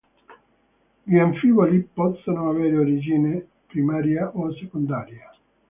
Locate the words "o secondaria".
4.35-5.29